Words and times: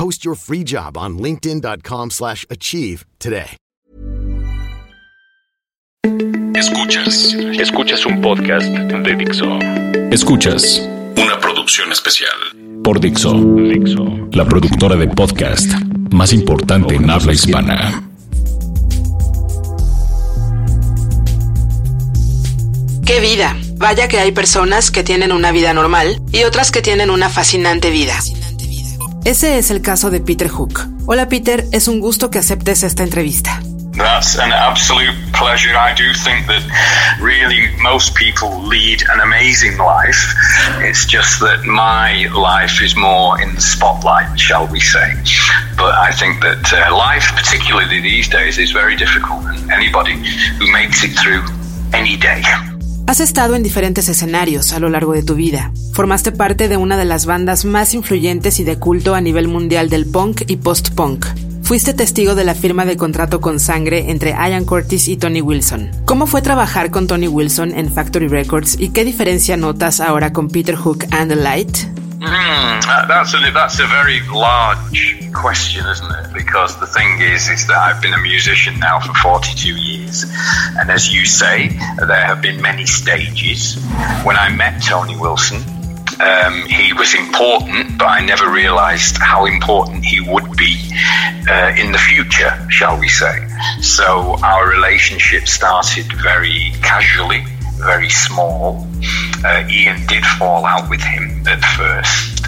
Post 0.00 0.24
your 0.24 0.34
free 0.34 0.64
job 0.64 0.96
on 0.96 1.18
linkedin.com/achieve 1.18 2.10
slash 2.10 2.46
achieve 2.48 3.04
today. 3.18 3.56
Escuchas. 6.54 7.34
Escuchas 7.60 8.06
un 8.06 8.22
podcast 8.22 8.64
de 8.66 9.14
Dixo. 9.16 9.58
Escuchas 10.10 10.88
una 11.18 11.38
producción 11.38 11.92
especial 11.92 12.32
por 12.82 12.98
Dixo. 12.98 13.34
Dixo. 13.34 14.06
La 14.32 14.46
productora 14.46 14.96
de 14.96 15.06
podcast 15.08 15.70
más 16.10 16.32
importante 16.32 16.94
en 16.94 17.10
habla 17.10 17.34
hispana. 17.34 18.02
¡Qué 23.04 23.20
vida! 23.20 23.54
Vaya 23.76 24.08
que 24.08 24.18
hay 24.18 24.32
personas 24.32 24.90
que 24.90 25.04
tienen 25.04 25.30
una 25.30 25.52
vida 25.52 25.74
normal 25.74 26.22
y 26.32 26.44
otras 26.44 26.70
que 26.70 26.80
tienen 26.80 27.10
una 27.10 27.28
fascinante 27.28 27.90
vida. 27.90 28.18
Ese 29.24 29.58
es 29.58 29.70
el 29.70 29.82
caso 29.82 30.10
de 30.10 30.20
Peter 30.20 30.48
Hook. 30.48 30.80
Hola 31.06 31.28
Peter, 31.28 31.64
es 31.72 31.88
un 31.88 32.00
gusto 32.00 32.30
que 32.30 32.38
aceptes 32.38 32.82
esta 32.82 33.02
entrevista. 33.02 33.60
That's 33.92 34.38
an 34.38 34.50
absolute 34.50 35.14
pleasure. 35.34 35.76
I 35.76 35.92
do 35.94 36.14
think 36.24 36.46
that 36.46 36.62
really 37.20 37.68
most 37.82 38.14
people 38.14 38.48
lead 38.66 39.02
an 39.12 39.20
amazing 39.20 39.76
life. 39.76 40.16
It's 40.80 41.04
just 41.04 41.38
that 41.40 41.66
my 41.66 42.28
life 42.32 42.82
is 42.82 42.96
more 42.96 43.38
in 43.42 43.54
the 43.54 43.60
spotlight, 43.60 44.38
shall 44.38 44.66
we 44.68 44.80
say. 44.80 45.12
But 45.76 45.94
I 45.96 46.12
think 46.12 46.40
that 46.40 46.72
uh, 46.72 46.96
life, 46.96 47.30
particularly 47.36 48.00
these 48.00 48.26
days, 48.26 48.56
is 48.56 48.72
very 48.72 48.96
difficult. 48.96 49.44
And 49.44 49.70
anybody 49.70 50.14
who 50.58 50.72
makes 50.72 51.04
it 51.04 51.10
through 51.18 51.44
any 51.92 52.16
day 52.16 52.40
Has 53.10 53.18
estado 53.18 53.56
en 53.56 53.64
diferentes 53.64 54.08
escenarios 54.08 54.72
a 54.72 54.78
lo 54.78 54.88
largo 54.88 55.14
de 55.14 55.24
tu 55.24 55.34
vida. 55.34 55.72
Formaste 55.94 56.30
parte 56.30 56.68
de 56.68 56.76
una 56.76 56.96
de 56.96 57.04
las 57.04 57.26
bandas 57.26 57.64
más 57.64 57.92
influyentes 57.92 58.60
y 58.60 58.64
de 58.64 58.78
culto 58.78 59.16
a 59.16 59.20
nivel 59.20 59.48
mundial 59.48 59.90
del 59.90 60.06
punk 60.06 60.42
y 60.46 60.58
post-punk. 60.58 61.26
Fuiste 61.64 61.92
testigo 61.92 62.36
de 62.36 62.44
la 62.44 62.54
firma 62.54 62.84
de 62.84 62.96
contrato 62.96 63.40
con 63.40 63.58
sangre 63.58 64.12
entre 64.12 64.30
Ian 64.30 64.64
Curtis 64.64 65.08
y 65.08 65.16
Tony 65.16 65.40
Wilson. 65.40 65.90
¿Cómo 66.04 66.28
fue 66.28 66.40
trabajar 66.40 66.92
con 66.92 67.08
Tony 67.08 67.26
Wilson 67.26 67.76
en 67.76 67.92
Factory 67.92 68.28
Records 68.28 68.76
y 68.78 68.90
qué 68.90 69.04
diferencia 69.04 69.56
notas 69.56 69.98
ahora 69.98 70.32
con 70.32 70.46
Peter 70.46 70.76
Hook 70.76 71.06
and 71.10 71.32
the 71.32 71.36
Light? 71.36 71.99
Mm, 72.20 73.08
that's 73.08 73.32
a 73.32 73.38
that's 73.50 73.80
a 73.80 73.86
very 73.86 74.20
large 74.28 75.32
question, 75.32 75.86
isn't 75.86 76.12
it? 76.12 76.34
Because 76.34 76.78
the 76.78 76.86
thing 76.86 77.18
is, 77.22 77.48
is 77.48 77.66
that 77.66 77.78
I've 77.78 78.02
been 78.02 78.12
a 78.12 78.20
musician 78.20 78.78
now 78.78 79.00
for 79.00 79.14
42 79.14 79.74
years, 79.74 80.24
and 80.78 80.90
as 80.90 81.14
you 81.14 81.24
say, 81.24 81.68
there 81.96 82.26
have 82.26 82.42
been 82.42 82.60
many 82.60 82.84
stages. 82.84 83.82
When 84.22 84.36
I 84.36 84.54
met 84.54 84.82
Tony 84.82 85.16
Wilson, 85.16 85.62
um, 86.20 86.66
he 86.68 86.92
was 86.92 87.14
important, 87.14 87.96
but 87.96 88.08
I 88.08 88.20
never 88.22 88.50
realised 88.50 89.16
how 89.16 89.46
important 89.46 90.04
he 90.04 90.20
would 90.20 90.54
be 90.58 90.76
uh, 91.48 91.72
in 91.78 91.90
the 91.90 91.98
future, 91.98 92.52
shall 92.68 93.00
we 93.00 93.08
say? 93.08 93.48
So 93.80 94.36
our 94.44 94.68
relationship 94.68 95.48
started 95.48 96.12
very 96.20 96.72
casually 96.82 97.46
very 97.80 98.10
small. 98.10 98.86
Uh, 99.44 99.66
Ian 99.70 100.04
did 100.06 100.24
fall 100.38 100.66
out 100.66 100.88
with 100.90 101.00
him 101.00 101.42
at 101.46 101.60
first. 101.76 102.44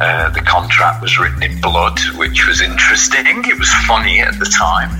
Uh, 0.00 0.30
the 0.30 0.40
contract 0.40 1.02
was 1.02 1.18
written 1.18 1.42
in 1.42 1.60
blood, 1.60 1.98
which 2.16 2.46
was 2.46 2.60
interesting. 2.60 3.24
It 3.26 3.58
was 3.58 3.72
funny 3.86 4.20
at 4.20 4.38
the 4.38 4.46
time. 4.46 4.90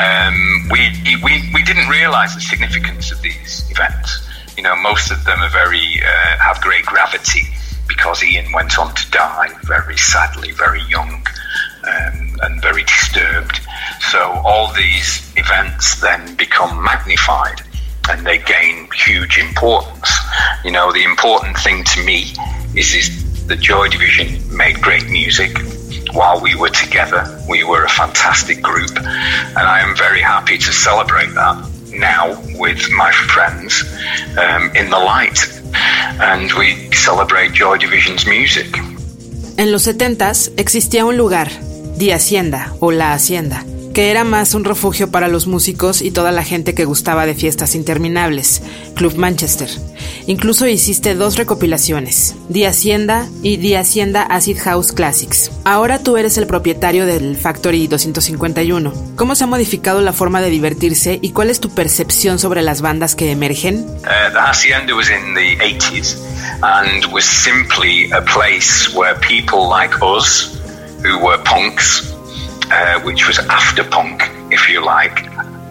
Um, 0.00 0.68
we, 0.70 0.88
we, 1.22 1.50
we 1.52 1.62
didn't 1.62 1.88
realise 1.88 2.34
the 2.34 2.40
significance 2.40 3.12
of 3.12 3.20
these 3.20 3.70
events. 3.70 4.26
You 4.56 4.62
know, 4.62 4.74
most 4.76 5.10
of 5.10 5.22
them 5.24 5.40
are 5.40 5.50
very 5.50 6.00
uh, 6.02 6.38
have 6.38 6.60
great 6.62 6.86
gravity 6.86 7.42
because 7.86 8.22
Ian 8.22 8.50
went 8.52 8.78
on 8.78 8.94
to 8.94 9.10
die 9.10 9.50
very 9.64 9.98
sadly, 9.98 10.52
very 10.52 10.82
young. 10.84 11.26
Um, 11.84 12.24
and 12.40 12.62
very 12.62 12.82
disturbed. 12.84 13.60
So 14.00 14.18
all 14.44 14.72
these 14.72 15.32
events 15.36 16.00
then 16.00 16.34
become 16.36 16.82
magnified 16.82 17.60
and 18.08 18.26
they 18.26 18.38
gain 18.38 18.88
huge 18.94 19.38
importance. 19.38 20.10
You 20.64 20.70
know, 20.70 20.92
the 20.92 21.04
important 21.04 21.56
thing 21.58 21.84
to 21.84 22.04
me 22.04 22.32
is, 22.74 22.94
is 22.94 23.46
the 23.46 23.56
Joy 23.56 23.88
Division 23.88 24.26
made 24.56 24.80
great 24.80 25.06
music 25.08 25.56
while 26.12 26.40
we 26.40 26.54
were 26.54 26.70
together. 26.70 27.22
We 27.48 27.64
were 27.64 27.84
a 27.84 27.88
fantastic 27.88 28.62
group, 28.62 28.96
and 28.96 29.58
I 29.58 29.80
am 29.80 29.96
very 29.96 30.20
happy 30.20 30.58
to 30.58 30.72
celebrate 30.72 31.34
that 31.34 31.56
now 31.90 32.34
with 32.58 32.90
my 32.92 33.12
friends 33.12 33.84
um, 34.38 34.70
in 34.74 34.90
the 34.90 34.98
light. 34.98 35.38
And 36.20 36.52
we 36.52 36.90
celebrate 36.92 37.52
Joy 37.52 37.78
Division's 37.78 38.26
music. 38.26 38.76
En 39.56 39.70
los 39.70 39.86
70s 39.86 40.50
existía 40.56 41.04
un 41.04 41.16
lugar, 41.16 41.48
The 41.98 42.12
Hacienda 42.12 42.72
o 42.80 42.90
La 42.90 43.12
Hacienda 43.12 43.64
que 43.94 44.10
era 44.10 44.24
más 44.24 44.54
un 44.54 44.64
refugio 44.64 45.12
para 45.12 45.28
los 45.28 45.46
músicos 45.46 46.02
y 46.02 46.10
toda 46.10 46.32
la 46.32 46.42
gente 46.42 46.74
que 46.74 46.84
gustaba 46.84 47.26
de 47.26 47.34
fiestas 47.36 47.76
interminables, 47.76 48.60
Club 48.96 49.14
Manchester. 49.16 49.70
Incluso 50.26 50.66
hiciste 50.66 51.14
dos 51.14 51.36
recopilaciones, 51.36 52.34
The 52.52 52.66
Hacienda 52.66 53.28
y 53.42 53.58
The 53.58 53.78
Hacienda 53.78 54.22
Acid 54.22 54.58
House 54.58 54.90
Classics. 54.90 55.52
Ahora 55.64 56.00
tú 56.00 56.16
eres 56.16 56.36
el 56.38 56.48
propietario 56.48 57.06
del 57.06 57.36
Factory 57.36 57.86
251. 57.86 58.92
¿Cómo 59.14 59.36
se 59.36 59.44
ha 59.44 59.46
modificado 59.46 60.00
la 60.00 60.12
forma 60.12 60.40
de 60.40 60.50
divertirse 60.50 61.20
y 61.22 61.30
cuál 61.30 61.48
es 61.48 61.60
tu 61.60 61.70
percepción 61.70 62.40
sobre 62.40 62.62
las 62.62 62.80
bandas 62.80 63.14
que 63.14 63.30
emergen? 63.30 63.76
Uh, 63.76 64.32
the 64.32 64.40
Hacienda 64.40 64.94
was 64.96 65.08
in 65.08 65.34
the 65.34 65.56
80s 65.64 66.18
and 66.62 67.06
was 67.12 67.24
simply 67.24 68.10
a 68.10 68.22
place 68.22 68.92
where 68.92 69.14
people 69.20 69.68
like 69.68 69.94
us, 70.02 70.60
who 71.04 71.16
were 71.24 71.38
punks, 71.44 72.12
uh, 72.70 73.00
which 73.02 73.26
was 73.26 73.38
after 73.38 73.84
punk, 73.84 74.22
if 74.52 74.68
you 74.68 74.84
like, 74.84 75.28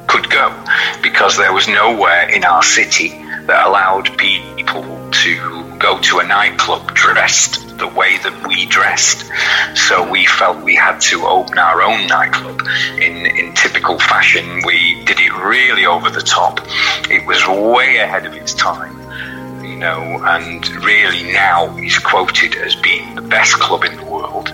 could 0.07 0.29
go 0.29 0.53
because 1.01 1.37
there 1.37 1.53
was 1.53 1.67
nowhere 1.67 2.29
in 2.29 2.43
our 2.43 2.61
city 2.61 3.09
that 3.47 3.65
allowed 3.67 4.15
people 4.17 4.83
to 5.11 5.77
go 5.79 5.99
to 5.99 6.19
a 6.19 6.23
nightclub 6.23 6.93
dressed 6.93 7.77
the 7.77 7.87
way 7.87 8.17
that 8.19 8.47
we 8.47 8.65
dressed. 8.67 9.29
So 9.75 10.07
we 10.09 10.25
felt 10.25 10.63
we 10.63 10.75
had 10.75 10.99
to 11.11 11.25
open 11.25 11.57
our 11.57 11.81
own 11.81 12.07
nightclub 12.07 12.61
in, 13.01 13.25
in 13.25 13.53
typical 13.55 13.99
fashion. 13.99 14.61
We 14.65 15.03
did 15.05 15.19
it 15.19 15.33
really 15.33 15.85
over 15.85 16.09
the 16.09 16.21
top. 16.21 16.59
It 17.09 17.25
was 17.25 17.45
way 17.47 17.97
ahead 17.97 18.25
of 18.25 18.33
its 18.35 18.53
time. 18.53 18.99
You 19.63 19.77
know, 19.77 20.21
and 20.23 20.67
really 20.85 21.23
now 21.33 21.75
is 21.77 21.97
quoted 21.97 22.55
as 22.55 22.75
being 22.75 23.15
the 23.15 23.21
best 23.21 23.53
club 23.55 23.83
in 23.83 23.97
the 23.97 24.05
world 24.05 24.53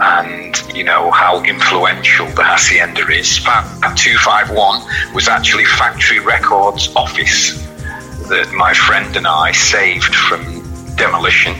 and 0.00 0.56
you 0.74 0.84
know 0.84 1.10
how 1.10 1.42
influential 1.42 2.26
the 2.26 2.44
hacienda 2.44 3.06
is. 3.08 3.38
FAC 3.38 3.64
251 3.96 5.14
was 5.14 5.28
actually 5.28 5.64
Factory 5.64 6.20
Records 6.20 6.94
office 6.94 7.64
that 8.28 8.52
my 8.56 8.74
friend 8.74 9.16
and 9.16 9.26
I 9.26 9.52
saved 9.52 10.14
from 10.14 10.62
demolition 10.96 11.54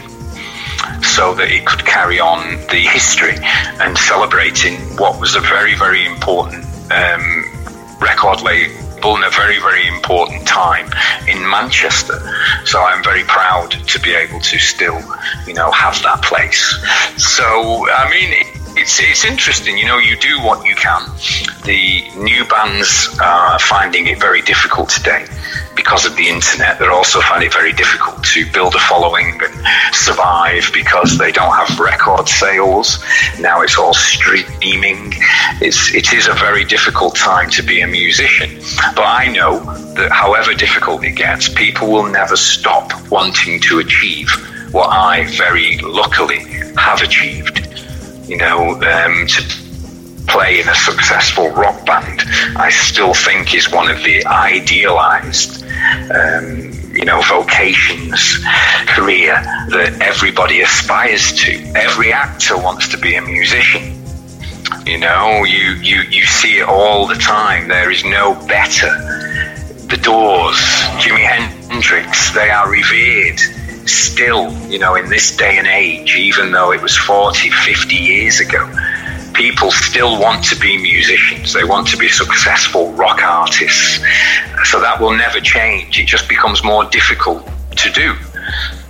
so 1.01 1.33
that 1.35 1.49
it 1.49 1.65
could 1.65 1.85
carry 1.85 2.19
on 2.19 2.57
the 2.69 2.79
history 2.79 3.35
and 3.81 3.97
celebrating 3.97 4.75
what 4.97 5.19
was 5.19 5.35
a 5.35 5.41
very, 5.41 5.75
very 5.75 6.05
important 6.05 6.63
um, 6.91 7.45
record 7.99 8.41
label 8.41 8.88
in 9.03 9.23
a 9.23 9.29
very, 9.29 9.59
very 9.59 9.87
important 9.87 10.47
time 10.47 10.91
in 11.27 11.49
Manchester. 11.49 12.19
So 12.65 12.81
I'm 12.81 13.03
very 13.03 13.23
proud 13.23 13.71
to 13.71 13.99
be 13.99 14.13
able 14.13 14.39
to 14.39 14.59
still, 14.59 14.99
you 15.47 15.53
know, 15.53 15.71
have 15.71 16.01
that 16.03 16.21
place. 16.21 16.61
So, 17.17 17.87
I 17.89 18.09
mean, 18.09 18.45
it's 18.77 18.99
it's 19.01 19.25
interesting. 19.25 19.77
You 19.77 19.87
know, 19.87 19.97
you 19.97 20.17
do 20.17 20.39
what 20.41 20.65
you 20.65 20.75
can. 20.75 21.01
The 21.65 22.09
new 22.17 22.45
bands 22.45 23.17
are 23.21 23.59
finding 23.59 24.07
it 24.07 24.19
very 24.19 24.41
difficult 24.41 24.89
today 24.89 25.25
because 25.79 26.05
of 26.05 26.13
the 26.17 26.27
internet. 26.27 26.77
They're 26.77 26.91
also 26.91 27.21
find 27.21 27.41
it 27.41 27.53
very 27.53 27.71
difficult 27.71 28.21
to 28.35 28.51
build 28.51 28.75
a 28.75 28.79
following 28.79 29.39
and 29.41 29.95
survive 29.95 30.69
because 30.73 31.17
they 31.17 31.31
don't 31.31 31.55
have 31.55 31.79
record 31.79 32.27
sales. 32.27 32.99
Now 33.39 33.61
it's 33.61 33.77
all 33.77 33.93
streaming. 33.93 35.13
It's 35.61 35.95
it 35.95 36.11
is 36.11 36.27
a 36.27 36.33
very 36.33 36.65
difficult 36.65 37.15
time 37.15 37.49
to 37.51 37.63
be 37.63 37.79
a 37.79 37.87
musician. 37.87 38.49
But 38.93 39.05
I 39.05 39.31
know 39.31 39.59
that 39.93 40.11
however 40.11 40.53
difficult 40.53 41.01
it 41.05 41.15
gets, 41.15 41.47
people 41.47 41.87
will 41.89 42.09
never 42.09 42.35
stop 42.35 42.91
wanting 43.09 43.61
to 43.61 43.79
achieve 43.79 44.29
what 44.71 44.89
I 44.89 45.25
very 45.37 45.77
luckily 45.77 46.43
have 46.75 47.01
achieved 47.01 47.69
you 48.29 48.37
know, 48.37 48.73
um, 48.73 49.25
to 49.25 49.41
play 50.29 50.59
in 50.59 50.67
a 50.69 50.75
successful 50.75 51.49
rock 51.49 51.85
band, 51.85 52.21
I 52.55 52.69
still 52.69 53.13
think 53.13 53.53
is 53.55 53.71
one 53.71 53.89
of 53.89 54.03
the 54.03 54.25
idealized, 54.25 55.63
um, 56.11 56.71
you 56.93 57.05
know, 57.05 57.21
vocations, 57.21 58.37
career 58.87 59.33
that 59.69 59.97
everybody 60.01 60.61
aspires 60.61 61.33
to. 61.41 61.51
Every 61.75 62.13
actor 62.13 62.57
wants 62.57 62.87
to 62.89 62.97
be 62.97 63.15
a 63.15 63.21
musician. 63.21 63.95
You 64.85 64.99
know, 64.99 65.43
you, 65.43 65.73
you, 65.81 66.01
you 66.03 66.25
see 66.25 66.59
it 66.59 66.67
all 66.67 67.07
the 67.07 67.15
time. 67.15 67.67
There 67.67 67.91
is 67.91 68.03
no 68.03 68.35
better. 68.47 68.91
The 69.87 69.99
Doors, 70.01 70.57
Jimi 71.01 71.25
Hendrix, 71.25 72.31
they 72.33 72.49
are 72.49 72.69
revered 72.69 73.39
still, 73.89 74.51
you 74.69 74.79
know, 74.79 74.95
in 74.95 75.09
this 75.09 75.35
day 75.35 75.57
and 75.57 75.67
age, 75.67 76.15
even 76.15 76.51
though 76.51 76.71
it 76.71 76.81
was 76.81 76.95
40, 76.95 77.49
50 77.49 77.95
years 77.95 78.39
ago, 78.39 78.69
people 79.39 79.71
still 79.71 80.19
want 80.19 80.43
to 80.43 80.59
be 80.59 80.77
musicians. 80.77 81.53
They 81.53 81.63
want 81.63 81.87
to 81.87 81.97
be 81.97 82.09
successful 82.09 82.91
rock 82.91 83.21
artists. 83.23 84.01
So 84.65 84.81
that 84.81 84.99
will 84.99 85.15
never 85.15 85.39
change. 85.39 85.97
It 85.97 86.07
just 86.07 86.27
becomes 86.27 86.61
more 86.61 86.83
difficult 86.83 87.47
to 87.77 87.89
do. 87.89 88.17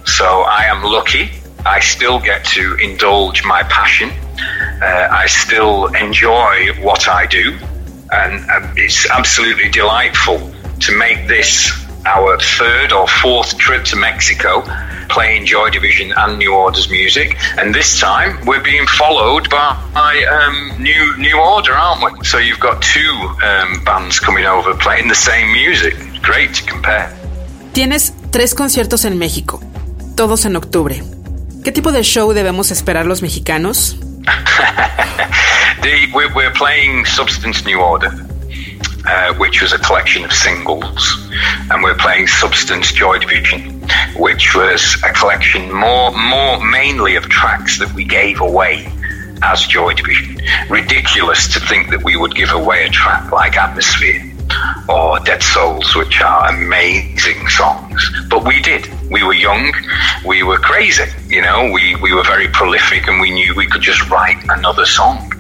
So 0.06 0.26
I 0.26 0.64
am 0.64 0.82
lucky. 0.82 1.30
I 1.68 1.80
still 1.82 2.20
get 2.20 2.44
to 2.46 2.74
indulge 2.78 3.46
my 3.46 3.62
passion. 3.62 4.10
Uh, 4.82 5.08
I 5.12 5.28
still 5.28 5.86
enjoy 5.94 6.74
what 6.82 7.08
I 7.08 7.28
do. 7.28 7.56
And 8.12 8.50
um, 8.50 8.74
it's 8.76 9.08
absolutely 9.08 9.70
delightful 9.70 10.40
to 10.80 10.98
make 10.98 11.28
this 11.28 11.72
our 12.10 12.40
third 12.40 12.92
or 12.92 13.08
fourth 13.08 13.58
trip 13.58 13.84
to 13.86 13.96
Mexico 13.96 14.64
playing 15.10 15.46
Joy 15.46 15.70
Division 15.70 16.14
and 16.16 16.38
New 16.38 16.54
Order's 16.54 16.90
music. 16.90 17.38
And 17.58 17.74
this 17.74 18.00
time 18.00 18.46
we're 18.46 18.64
being 18.64 18.88
followed 18.88 19.50
by 19.50 20.14
um, 20.36 20.82
New 20.82 21.18
New 21.18 21.38
Order, 21.38 21.74
aren't 21.74 22.02
we? 22.04 22.26
So 22.26 22.38
you've 22.38 22.60
got 22.60 22.82
two 22.82 23.14
um, 23.44 23.84
bands 23.84 24.20
coming 24.20 24.46
over 24.46 24.74
playing 24.76 25.08
the 25.08 25.16
same 25.16 25.52
music. 25.52 25.96
Great 26.22 26.54
to 26.56 26.64
compare. 26.66 27.10
Tienes 27.74 28.14
tres 28.32 28.56
conciertos 28.56 29.06
en 29.06 29.18
México, 29.18 29.60
todos 30.16 30.46
en 30.46 30.56
octubre. 30.56 31.04
¿Qué 31.64 31.72
tipo 31.72 31.92
de 31.92 32.04
show 32.04 32.34
debemos 32.34 32.72
esperar 32.72 33.06
los 33.06 33.22
mexicanos? 33.22 33.98
the, 35.82 36.08
we're, 36.14 36.34
we're 36.34 36.54
playing 36.54 37.06
Substance 37.06 37.66
New 37.66 37.80
Order. 37.80 38.29
Uh, 39.06 39.34
which 39.36 39.62
was 39.62 39.72
a 39.72 39.78
collection 39.80 40.26
of 40.26 40.32
singles, 40.32 41.18
and 41.72 41.82
we're 41.82 41.96
playing 41.96 42.28
Substance 42.28 42.92
Joy 42.92 43.18
Division, 43.18 43.82
which 44.18 44.54
was 44.54 45.02
a 45.06 45.14
collection 45.14 45.72
more, 45.72 46.12
more 46.12 46.64
mainly 46.64 47.16
of 47.16 47.24
tracks 47.30 47.80
that 47.80 47.92
we 47.94 48.04
gave 48.04 48.42
away 48.42 48.92
as 49.42 49.62
Joy 49.62 49.94
Division. 49.94 50.38
Ridiculous 50.70 51.52
to 51.54 51.60
think 51.62 51.90
that 51.92 52.04
we 52.04 52.18
would 52.18 52.36
give 52.36 52.52
away 52.52 52.86
a 52.86 52.90
track 52.90 53.32
like 53.32 53.56
Atmosphere 53.58 54.22
or 54.90 55.20
Dead 55.20 55.42
Souls, 55.42 55.96
which 55.96 56.22
are 56.22 56.50
amazing 56.50 57.48
songs. 57.48 58.12
But 58.30 58.46
we 58.46 58.62
did. 58.62 58.90
We 59.10 59.24
were 59.24 59.34
young, 59.34 59.72
we 60.26 60.44
were 60.44 60.60
crazy, 60.60 61.06
you 61.28 61.42
know, 61.42 61.72
we, 61.72 61.96
we 61.96 62.14
were 62.14 62.24
very 62.24 62.48
prolific 62.48 63.08
and 63.08 63.20
we 63.20 63.32
knew 63.32 63.56
we 63.56 63.68
could 63.68 63.82
just 63.82 64.10
write 64.10 64.38
another 64.50 64.86
song. 64.86 65.32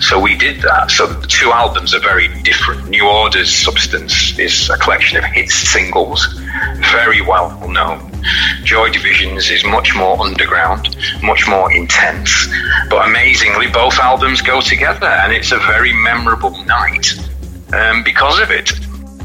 So 0.00 0.20
we 0.20 0.36
did 0.36 0.60
that. 0.62 0.90
So 0.90 1.06
the 1.06 1.26
two 1.26 1.52
albums 1.52 1.94
are 1.94 2.00
very 2.00 2.28
different. 2.42 2.88
New 2.88 3.06
Order's 3.06 3.52
Substance 3.54 4.38
is 4.38 4.70
a 4.70 4.76
collection 4.78 5.18
of 5.18 5.24
hit 5.24 5.50
singles, 5.50 6.26
very 6.92 7.20
well 7.20 7.50
known. 7.68 8.10
Joy 8.64 8.90
Divisions 8.90 9.50
is 9.50 9.64
much 9.64 9.94
more 9.94 10.20
underground, 10.20 10.96
much 11.22 11.46
more 11.48 11.72
intense. 11.72 12.48
But 12.88 13.08
amazingly, 13.08 13.66
both 13.68 13.98
albums 13.98 14.40
go 14.42 14.60
together 14.60 15.06
and 15.06 15.32
it's 15.32 15.52
a 15.52 15.58
very 15.58 15.92
memorable 15.92 16.56
night 16.64 17.12
um, 17.72 18.02
because 18.04 18.40
of 18.40 18.50
it. 18.50 18.72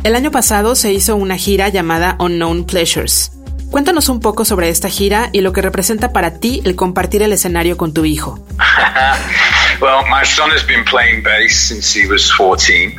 El 0.04 0.16
año 0.16 0.32
pasado 0.32 0.76
se 0.76 0.94
hizo 0.94 1.16
una 1.16 1.38
gira 1.38 1.70
llamada 1.70 2.16
Unknown 2.20 2.66
Pleasures. 2.66 3.37
Cuéntanos 3.72 4.08
un 4.08 4.22
poco 4.22 4.46
sobre 4.46 4.70
esta 4.70 4.90
gira 4.90 5.30
y 5.34 5.42
lo 5.42 5.52
que 5.52 5.62
representa 5.62 6.14
para 6.14 6.40
ti 6.40 6.62
el 6.64 6.76
compartir 6.76 7.22
el 7.22 7.34
escenario 7.34 7.76
con 7.76 7.94
tu 7.94 8.06
hijo. 8.06 8.40
well, 9.82 10.04
my 10.10 10.24
son 10.24 10.50
has 10.52 10.66
been 10.66 10.86
playing 10.86 11.22
bass 11.22 11.68
since 11.68 11.94
he 11.94 12.08
was 12.08 12.32
14. 12.32 12.98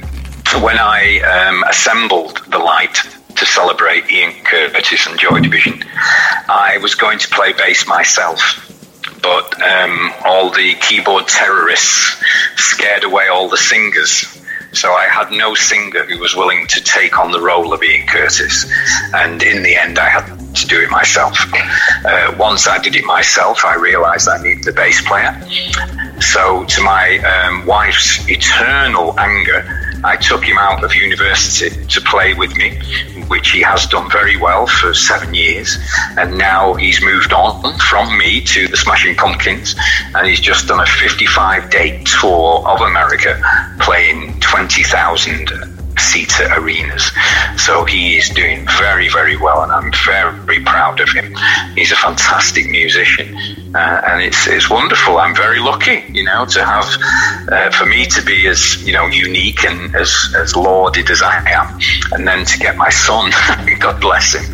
When 0.61 0.77
I 0.79 1.21
um, 1.21 1.65
assembled 1.65 2.43
the 2.51 2.59
light 2.59 2.99
to 3.37 3.47
celebrate 3.47 4.11
Ian 4.11 4.33
Curtis 4.45 5.07
and 5.07 5.19
Joy 5.19 5.41
Division, 5.41 5.83
I 6.49 6.79
was 6.83 6.95
going 6.95 7.19
to 7.19 7.29
play 7.29 7.53
bass 7.55 7.87
myself. 7.87 8.41
But 9.23 9.61
um, 9.61 10.13
all 10.25 10.51
the 10.51 10.75
keyboard 10.81 11.29
terrorists 11.29 12.23
scared 12.57 13.05
away 13.05 13.29
all 13.29 13.49
the 13.49 13.57
singers 13.57 14.39
so 14.73 14.93
I 14.93 15.07
had 15.07 15.31
no 15.31 15.55
singer 15.55 16.05
who 16.05 16.19
was 16.19 16.37
willing 16.37 16.67
to 16.69 16.83
take 16.83 17.19
on 17.19 17.33
the 17.33 17.41
role 17.41 17.73
of 17.73 17.83
Ian 17.83 18.07
Curtis. 18.07 18.71
And 19.15 19.43
in 19.43 19.63
the 19.63 19.75
end, 19.75 19.99
I 19.99 20.09
had 20.09 20.38
to 20.55 20.67
do 20.67 20.81
it 20.81 20.91
myself. 20.91 21.37
Uh, 22.05 22.35
once 22.39 22.67
I 22.67 22.79
did 22.79 22.97
it 22.97 23.05
myself, 23.05 23.65
I 23.65 23.77
realized 23.77 24.29
I 24.29 24.43
needed 24.43 24.65
the 24.65 24.73
bass 24.73 25.01
player. 25.07 25.41
So, 26.21 26.65
to 26.65 26.83
my 26.83 27.19
um, 27.19 27.67
wife's 27.67 28.29
eternal 28.29 29.19
anger, 29.19 29.65
I 30.05 30.17
took 30.17 30.45
him 30.45 30.59
out 30.59 30.85
of 30.85 30.95
university 30.95 31.85
to 31.87 32.01
play 32.01 32.35
with 32.35 32.57
me, 32.57 32.79
which 33.29 33.51
he 33.51 33.63
has 33.63 33.87
done 33.87 34.11
very 34.11 34.37
well 34.37 34.67
for 34.67 34.95
seven 34.95 35.35
years. 35.35 35.77
And 36.17 36.39
now 36.39 36.75
he's 36.75 37.03
moved 37.03 37.33
on 37.33 37.79
from 37.79 38.17
me 38.17 38.41
to 38.43 38.69
the 38.69 38.77
Smashing 38.77 39.17
Pumpkins, 39.17 39.75
and 40.15 40.27
he's 40.27 40.41
just 40.41 40.69
done 40.69 40.81
a 40.81 40.87
55 40.87 41.71
day 41.71 42.03
tour 42.05 42.67
of 42.67 42.81
America 42.81 43.41
playing 43.81 44.39
20,000 44.41 45.78
seater 46.09 46.49
arenas. 46.57 47.11
So 47.57 47.85
he 47.85 48.17
is 48.17 48.29
doing 48.31 48.67
very, 48.79 49.09
very 49.09 49.37
well, 49.37 49.63
and 49.63 49.73
I'm 49.73 49.93
very 50.05 50.61
proud 50.65 51.01
of 51.01 51.11
him. 51.11 51.35
He's 51.75 51.93
a 51.93 51.97
fantastic 51.97 52.65
musician, 52.71 53.29
uh, 53.75 54.01
and 54.09 54.23
it's 54.23 54.47
it's 54.47 54.69
wonderful. 54.71 55.19
I'm 55.19 55.37
very 55.37 55.61
lucky, 55.61 55.99
you 56.19 56.25
know, 56.25 56.47
to 56.47 56.65
have 56.65 56.89
uh, 57.53 57.71
for 57.71 57.87
me 57.87 58.07
to 58.07 58.23
be 58.23 58.47
as 58.49 58.61
you 58.87 58.93
know 58.93 59.07
unique 59.07 59.65
and 59.65 59.95
as 59.95 60.11
as 60.43 60.57
lauded 60.57 61.11
as 61.11 61.21
I 61.23 61.37
am, 61.59 61.79
and 62.13 62.27
then 62.27 62.45
to 62.45 62.59
get 62.59 62.77
my 62.77 62.91
son, 62.91 63.31
God 63.85 64.01
bless 64.01 64.35
him, 64.35 64.47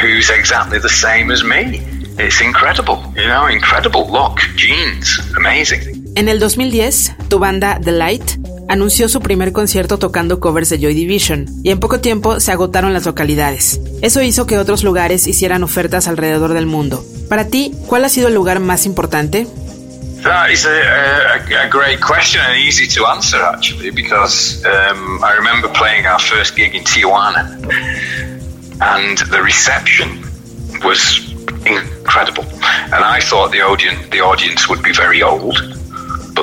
who's 0.00 0.30
exactly 0.30 0.78
the 0.78 0.94
same 1.06 1.30
as 1.30 1.42
me. 1.42 1.82
It's 2.16 2.40
incredible, 2.40 3.02
you 3.16 3.26
know, 3.26 3.46
incredible 3.46 4.06
look, 4.08 4.38
genes, 4.56 5.18
amazing. 5.36 6.04
En 6.16 6.28
el 6.28 6.38
2010, 6.38 7.16
tu 7.28 7.38
banda 7.40 7.78
The 7.80 7.90
Light 7.90 8.43
anunció 8.68 9.08
su 9.08 9.20
primer 9.20 9.52
concierto 9.52 9.98
tocando 9.98 10.40
covers 10.40 10.68
de 10.70 10.78
Joy 10.78 10.94
Division, 10.94 11.46
y 11.62 11.70
en 11.70 11.80
poco 11.80 12.00
tiempo 12.00 12.40
se 12.40 12.52
agotaron 12.52 12.92
las 12.92 13.06
localidades. 13.06 13.80
Eso 14.02 14.22
hizo 14.22 14.46
que 14.46 14.58
otros 14.58 14.84
lugares 14.84 15.26
hicieran 15.26 15.62
ofertas 15.62 16.08
alrededor 16.08 16.54
del 16.54 16.66
mundo. 16.66 17.04
Para 17.28 17.46
ti, 17.48 17.72
¿cuál 17.86 18.04
ha 18.04 18.08
sido 18.08 18.28
el 18.28 18.34
lugar 18.34 18.60
más 18.60 18.86
importante? 18.86 19.46
That 20.22 20.50
is 20.50 20.64
a, 20.64 21.68
great 21.68 22.00
question 22.00 22.40
and 22.40 22.56
easy 22.56 22.88
to 22.88 23.06
answer 23.06 23.42
actually 23.42 23.90
because 23.90 24.64
um, 24.64 25.22
I 25.22 25.34
remember 25.36 25.68
playing 25.68 26.06
our 26.06 26.18
first 26.18 26.56
gig 26.56 26.74
in 26.74 26.82
Tijuana 26.82 27.44
and 28.80 29.18
the 29.18 29.42
reception 29.42 30.24
was 30.82 31.20
incredible 31.66 32.46
and 32.64 33.04
I 33.04 33.20
thought 33.20 33.52
the 33.52 33.60
audience 33.60 34.08
the 34.10 34.20
audience 34.20 34.66
would 34.66 34.82
be 34.82 34.92
very 34.92 35.22
old 35.22 35.58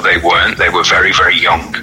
they 0.01 0.17
weren't 0.17 0.57
they 0.57 0.69
were 0.69 0.83
very 0.83 1.13
very 1.13 1.37
young 1.37 1.75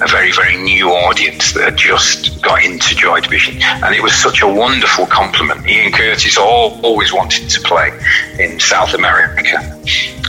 a 0.00 0.06
very, 0.06 0.32
very 0.32 0.56
new 0.56 0.90
audience 0.90 1.52
that 1.52 1.64
had 1.64 1.76
just 1.76 2.40
got 2.40 2.64
into 2.64 2.94
Joy 2.94 3.20
Division. 3.20 3.60
And 3.62 3.94
it 3.94 4.02
was 4.02 4.14
such 4.14 4.42
a 4.42 4.48
wonderful 4.48 5.06
compliment. 5.06 5.66
Ian 5.66 5.92
Curtis 5.92 6.38
all, 6.38 6.78
always 6.84 7.12
wanted 7.12 7.50
to 7.50 7.60
play 7.62 7.90
in 8.38 8.60
South 8.60 8.94
America. 8.94 9.58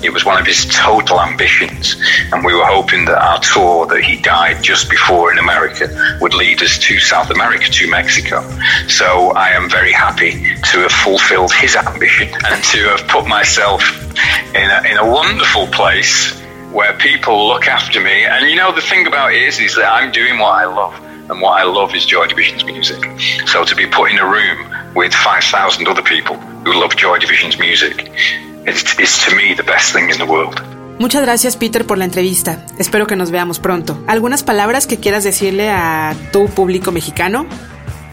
It 0.01 0.11
was 0.11 0.25
one 0.25 0.39
of 0.39 0.47
his 0.47 0.65
total 0.73 1.21
ambitions. 1.21 1.95
And 2.31 2.43
we 2.43 2.55
were 2.55 2.65
hoping 2.65 3.05
that 3.05 3.21
our 3.21 3.39
tour 3.39 3.85
that 3.87 4.03
he 4.03 4.19
died 4.21 4.63
just 4.63 4.89
before 4.89 5.31
in 5.31 5.37
America 5.37 5.87
would 6.21 6.33
lead 6.33 6.63
us 6.63 6.79
to 6.79 6.99
South 6.99 7.29
America, 7.29 7.65
to 7.65 7.89
Mexico. 7.89 8.41
So 8.87 9.33
I 9.33 9.49
am 9.49 9.69
very 9.69 9.91
happy 9.91 10.31
to 10.71 10.79
have 10.79 10.91
fulfilled 10.91 11.53
his 11.53 11.75
ambition 11.75 12.29
and 12.29 12.63
to 12.63 12.77
have 12.89 13.07
put 13.07 13.27
myself 13.27 13.83
in 14.55 14.69
a, 14.69 14.89
in 14.89 14.97
a 14.97 15.11
wonderful 15.11 15.67
place 15.67 16.39
where 16.71 16.93
people 16.97 17.47
look 17.47 17.67
after 17.67 17.99
me. 17.99 18.25
And 18.25 18.49
you 18.49 18.55
know, 18.55 18.71
the 18.71 18.81
thing 18.81 19.07
about 19.07 19.33
it 19.33 19.41
is, 19.41 19.59
is 19.59 19.75
that 19.75 19.91
I'm 19.91 20.11
doing 20.11 20.39
what 20.39 20.53
I 20.53 20.65
love. 20.65 20.93
And 21.29 21.41
what 21.41 21.59
I 21.61 21.63
love 21.63 21.93
is 21.93 22.05
Joy 22.05 22.27
Division's 22.27 22.65
music. 22.65 23.03
So 23.47 23.63
to 23.63 23.75
be 23.75 23.85
put 23.85 24.11
in 24.11 24.17
a 24.17 24.25
room 24.25 24.93
with 24.95 25.13
5,000 25.13 25.87
other 25.87 26.01
people 26.01 26.37
who 26.65 26.73
love 26.73 26.95
Joy 26.95 27.19
Division's 27.19 27.59
music, 27.59 28.11
it's, 28.65 28.97
it's 28.99 29.25
to 29.25 29.35
me 29.35 29.53
the 29.53 29.63
best 29.63 29.93
thing 29.93 30.09
in 30.09 30.17
the 30.17 30.25
world. 30.25 30.61
Muchas 30.99 31.21
gracias 31.21 31.55
Peter 31.55 31.85
por 31.85 31.97
la 31.97 32.05
entrevista. 32.05 32.65
Espero 32.77 33.07
que 33.07 33.15
nos 33.15 33.31
veamos 33.31 33.59
pronto. 33.59 33.97
¿Algunas 34.07 34.43
palabras 34.43 34.85
que 34.85 34.99
quieras 34.99 35.23
decirle 35.23 35.69
a 35.69 36.13
tu 36.33 36.49
público 36.49 36.91
mexicano? 36.91 37.45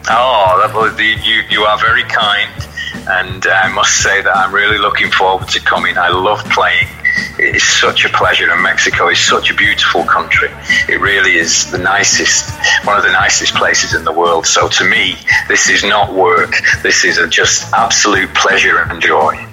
Oh, 0.09 0.59
that 0.61 0.73
was 0.73 0.95
the, 0.95 1.03
you, 1.03 1.41
you 1.49 1.65
are 1.65 1.77
very 1.77 2.03
kind, 2.03 2.49
and 3.09 3.45
I 3.45 3.67
must 3.67 4.01
say 4.01 4.21
that 4.21 4.37
I'm 4.37 4.53
really 4.53 4.77
looking 4.77 5.11
forward 5.11 5.49
to 5.49 5.59
coming. 5.59 5.97
I 5.97 6.09
love 6.09 6.41
playing. 6.53 6.87
It's 7.39 7.63
such 7.63 8.05
a 8.05 8.09
pleasure, 8.09 8.51
and 8.51 8.61
Mexico 8.61 9.09
is 9.09 9.19
such 9.19 9.51
a 9.51 9.53
beautiful 9.53 10.03
country. 10.03 10.49
It 10.89 10.99
really 10.99 11.37
is 11.37 11.71
the 11.71 11.77
nicest, 11.77 12.51
one 12.85 12.97
of 12.97 13.03
the 13.03 13.11
nicest 13.11 13.55
places 13.55 13.93
in 13.93 14.03
the 14.03 14.13
world. 14.13 14.45
So 14.45 14.67
to 14.67 14.83
me, 14.89 15.15
this 15.47 15.69
is 15.69 15.83
not 15.83 16.13
work. 16.13 16.53
This 16.83 17.05
is 17.05 17.17
a 17.17 17.27
just 17.27 17.73
absolute 17.73 18.33
pleasure 18.33 18.79
and 18.79 19.01
joy. 19.01 19.46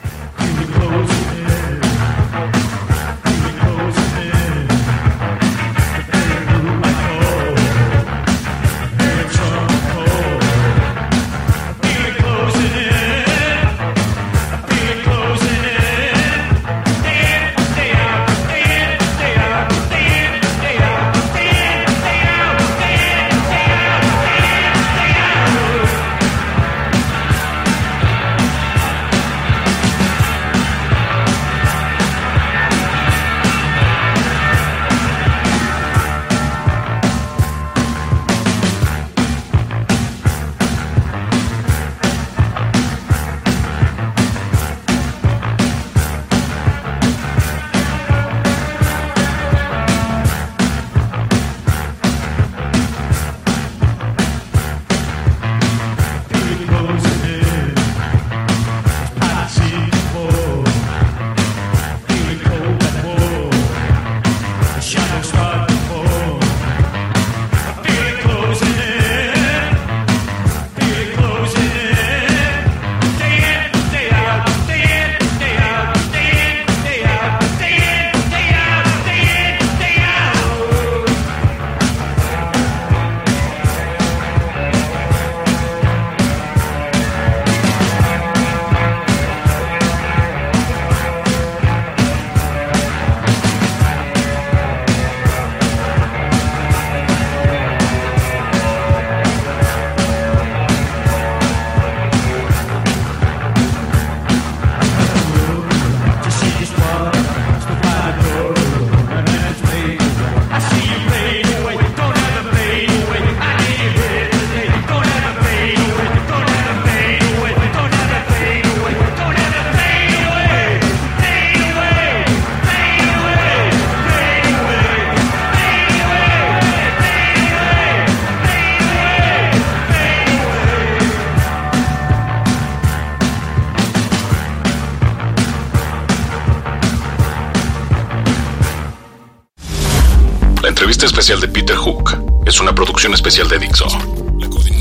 Especial 141.04 141.40
de 141.40 141.48
Peter 141.48 141.76
Hook 141.76 142.16
es 142.46 142.60
una 142.60 142.74
producción 142.74 143.12
especial 143.14 143.48
de 143.48 143.58
Dixo. 143.58 143.86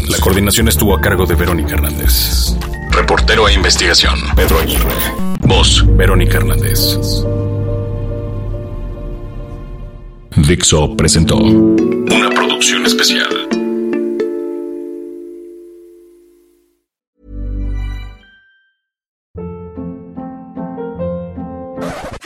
La 0.07 0.17
coordinación 0.19 0.67
estuvo 0.67 0.95
a 0.95 1.01
cargo 1.01 1.25
de 1.25 1.35
Verónica 1.35 1.73
Hernández. 1.73 2.55
Reportero 2.91 3.47
e 3.47 3.53
investigación, 3.53 4.15
Pedro 4.35 4.59
Aguirre. 4.59 4.93
Voz, 5.41 5.83
Verónica 5.97 6.37
Hernández. 6.37 6.97
Dixo 10.35 10.95
presentó 10.95 11.37
una 11.37 12.29
producción 12.29 12.85
especial. 12.85 13.49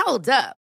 Hold 0.06 0.30
up. 0.30 0.66